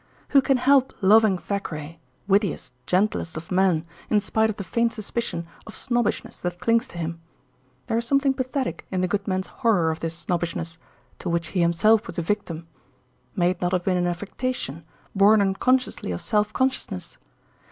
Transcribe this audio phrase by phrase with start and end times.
[0.29, 5.45] Who can help loving Thackeray, wittiest, gentlest of men, in spite of the faint suspicion
[5.67, 7.21] of snobbishness that clings to him?
[7.85, 10.79] There is something pathetic in the good man's horror of this snobbishness,
[11.19, 12.67] to which he himself was a victim.
[13.35, 17.19] May it not have been an affectation, born unconsciously of self consciousness?